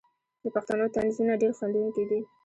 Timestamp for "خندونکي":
1.57-2.03